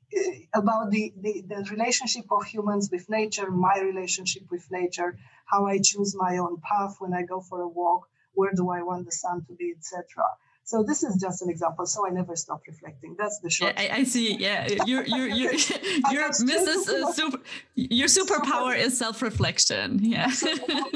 [0.55, 5.17] about the, the, the, relationship of humans with nature, my relationship with nature,
[5.47, 8.83] how I choose my own path when I go for a walk, where do I
[8.83, 10.25] want the sun to be, etc.
[10.71, 11.85] So this is just an example.
[11.85, 13.17] So I never stop reflecting.
[13.19, 13.75] That's the short.
[13.75, 14.37] Yeah, I, I, see.
[14.37, 15.53] Yeah, your your your
[16.13, 16.89] your Mrs.
[16.89, 17.41] Uh, super,
[17.75, 19.99] your superpower is self-reflection.
[20.01, 20.29] Yeah,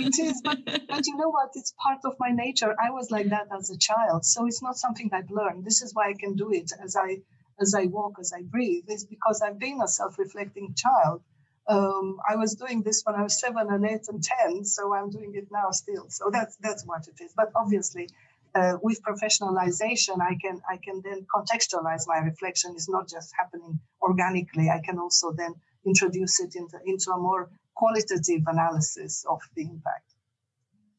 [0.06, 0.40] it is.
[0.44, 1.50] But, but you know what?
[1.54, 2.72] It's part of my nature.
[2.80, 5.64] I was like that as a child, so it's not something I've learned.
[5.64, 7.18] This is why I can do it as I
[7.60, 8.84] as I walk, as I breathe.
[8.88, 11.22] Is because I've been a self-reflecting child.
[11.66, 15.10] Um, I was doing this when I was seven and eight and ten, so I'm
[15.10, 16.06] doing it now still.
[16.10, 17.32] So that's that's what it is.
[17.34, 18.08] But obviously,
[18.54, 22.72] uh, with professionalization, I can I can then contextualize my reflection.
[22.74, 24.68] It's not just happening organically.
[24.68, 25.54] I can also then
[25.86, 30.14] introduce it into, into a more qualitative analysis of the impact.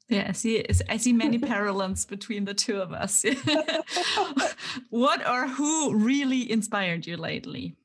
[0.08, 0.64] Yeah, I see.
[0.88, 3.26] I see many parallels between the two of us.
[4.90, 7.76] what or who really inspired you lately?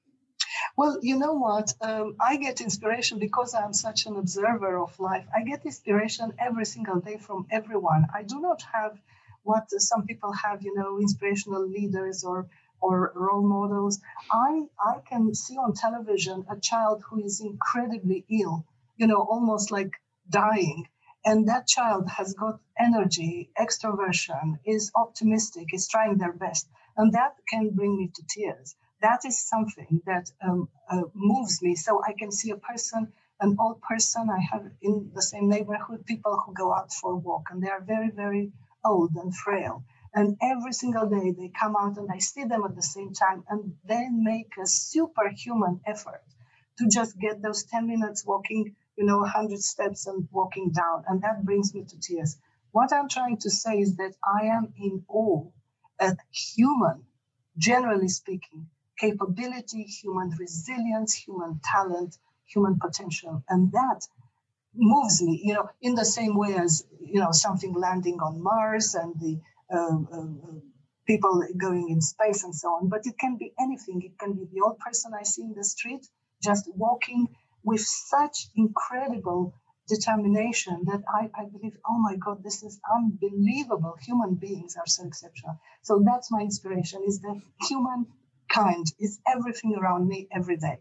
[0.76, 1.74] Well, you know what?
[1.80, 5.26] Um, I get inspiration because I'm such an observer of life.
[5.34, 8.06] I get inspiration every single day from everyone.
[8.14, 9.00] I do not have
[9.42, 12.48] what some people have, you know, inspirational leaders or
[12.80, 14.00] or role models.
[14.32, 18.64] I I can see on television a child who is incredibly ill,
[18.96, 19.92] you know, almost like
[20.28, 20.88] dying.
[21.24, 26.68] And that child has got energy, extroversion, is optimistic, is trying their best.
[26.96, 28.74] And that can bring me to tears.
[29.02, 31.74] That is something that um, uh, moves me.
[31.74, 36.04] So I can see a person, an old person I have in the same neighborhood,
[36.06, 38.52] people who go out for a walk, and they are very, very
[38.84, 39.84] old and frail.
[40.12, 43.44] And every single day they come out and I see them at the same time
[43.48, 46.24] and they make a superhuman effort
[46.78, 51.04] to just get those 10 minutes walking, you know, 100 steps and walking down.
[51.06, 52.36] And that brings me to tears.
[52.72, 55.46] What I'm trying to say is that I am in awe
[55.98, 57.04] at human,
[57.56, 58.68] generally speaking,
[59.00, 63.42] capability, human resilience, human talent, human potential.
[63.48, 64.06] And that
[64.74, 68.94] moves me, you know, in the same way as, you know, something landing on Mars
[68.94, 69.40] and the
[69.72, 70.60] uh, uh,
[71.06, 72.88] people going in space and so on.
[72.88, 74.02] But it can be anything.
[74.02, 76.06] It can be the old person I see in the street
[76.42, 77.28] just walking
[77.64, 79.54] with such incredible
[79.88, 83.96] determination that I, I believe, oh my God, this is unbelievable.
[84.06, 85.58] Human beings are so exceptional.
[85.82, 87.40] So that's my inspiration is that
[88.50, 90.78] humankind is everything around me every day.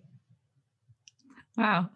[1.57, 1.89] Wow.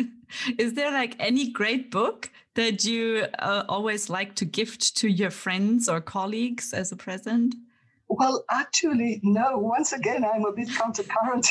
[0.58, 5.30] Is there like any great book that you uh, always like to gift to your
[5.30, 7.54] friends or colleagues as a present?
[8.08, 9.58] Well, actually, no.
[9.58, 11.46] Once again, I'm a bit countercurrent.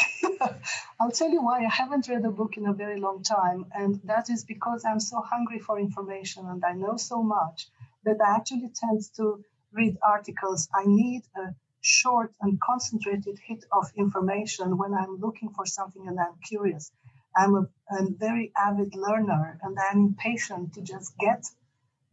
[1.00, 3.66] I'll tell you why I haven't read a book in a very long time.
[3.74, 7.70] And that is because I'm so hungry for information and I know so much
[8.04, 10.68] that I actually tend to read articles.
[10.74, 16.20] I need a short and concentrated hit of information when I'm looking for something and
[16.20, 16.92] I'm curious.
[17.36, 21.46] I'm a, a very avid learner and I'm impatient to just get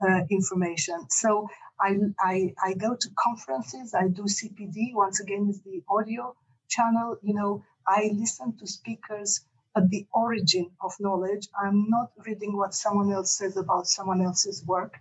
[0.00, 1.06] uh, information.
[1.10, 1.48] So
[1.80, 6.34] I, I, I go to conferences, I do CPD, once again, is the audio
[6.68, 7.18] channel.
[7.22, 9.40] You know, I listen to speakers
[9.76, 11.48] at the origin of knowledge.
[11.60, 14.98] I'm not reading what someone else says about someone else's work.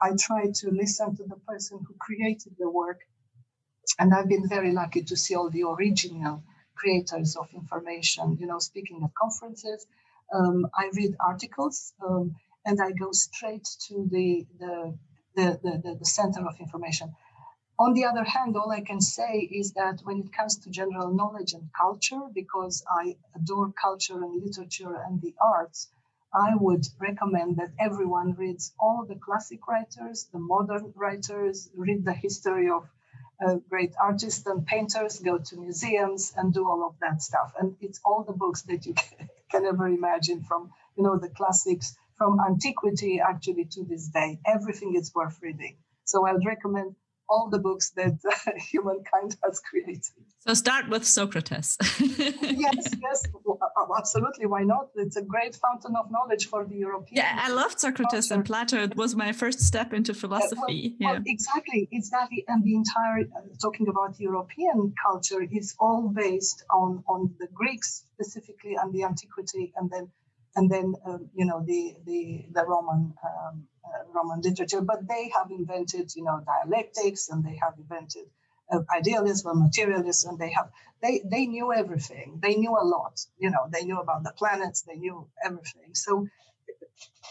[0.00, 3.00] I try to listen to the person who created the work.
[3.98, 6.42] And I've been very lucky to see all the original
[6.74, 9.86] creators of information, you know, speaking at conferences.
[10.34, 14.98] Um, I read articles um, and I go straight to the, the,
[15.36, 17.14] the, the, the center of information.
[17.78, 21.12] On the other hand, all I can say is that when it comes to general
[21.12, 25.88] knowledge and culture, because I adore culture and literature and the arts,
[26.32, 32.14] I would recommend that everyone reads all the classic writers, the modern writers, read the
[32.14, 32.88] history of
[33.44, 37.52] uh, great artists and painters, go to museums and do all of that stuff.
[37.58, 41.28] And it's all the books that you can, can ever imagine from, you know, the
[41.28, 44.38] classics from antiquity actually to this day.
[44.46, 45.76] Everything is worth reading.
[46.04, 46.96] So I would recommend
[47.28, 50.02] all the books that uh, humankind has created.
[50.40, 51.76] So start with Socrates.
[52.00, 53.26] yes, yes,
[53.98, 54.46] absolutely.
[54.46, 54.88] Why not?
[54.94, 57.16] It's a great fountain of knowledge for the European.
[57.16, 58.34] Yeah, I loved Socrates culture.
[58.34, 58.82] and Plato.
[58.82, 60.56] It was my first step into philosophy.
[60.56, 61.12] well, yeah.
[61.12, 62.44] well, exactly, exactly.
[62.48, 68.04] And the entire uh, talking about European culture is all based on on the Greeks
[68.14, 70.10] specifically and the antiquity, and then
[70.54, 73.14] and then um, you know the the the Roman.
[73.24, 73.66] Um,
[74.14, 78.26] Roman literature, but they have invented, you know, dialectics and they have invented
[78.70, 80.36] uh, idealism and materialism.
[80.38, 80.70] They have
[81.02, 82.38] they they knew everything.
[82.42, 83.20] They knew a lot.
[83.38, 84.82] You know, they knew about the planets.
[84.82, 85.94] They knew everything.
[85.94, 86.26] So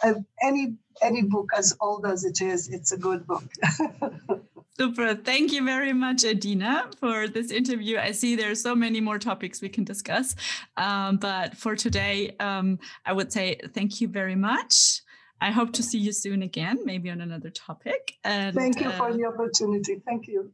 [0.04, 3.44] uh, any any book as old as it is, it's a good book.
[4.78, 5.16] Super.
[5.16, 7.98] Thank you very much, Adina, for this interview.
[7.98, 10.36] I see there are so many more topics we can discuss.
[10.76, 15.02] Um, but for today, um, I would say thank you very much.
[15.42, 18.18] I hope to see you soon again, maybe on another topic.
[18.24, 20.02] And, Thank you uh, for the opportunity.
[20.06, 20.52] Thank you.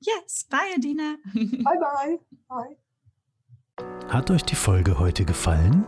[0.00, 1.16] Yes, bye, Adina.
[1.34, 2.18] bye, bye.
[2.48, 2.76] Bye.
[4.08, 5.84] Hat euch die Folge heute gefallen?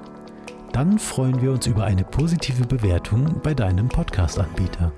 [0.73, 4.93] Dann freuen wir uns über eine positive Bewertung bei deinem Podcast-Anbieter.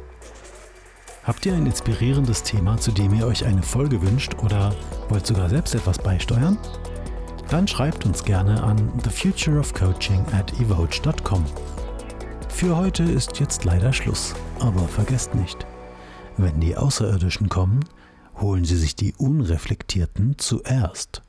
[1.24, 4.74] Habt ihr ein inspirierendes Thema, zu dem ihr euch eine Folge wünscht oder
[5.08, 6.56] wollt sogar selbst etwas beisteuern?
[7.50, 11.44] Dann schreibt uns gerne an thefutureofcoaching at evoge.com.
[12.56, 15.66] Für heute ist jetzt leider Schluss, aber vergesst nicht,
[16.38, 17.80] wenn die Außerirdischen kommen,
[18.40, 21.20] holen sie sich die Unreflektierten zuerst.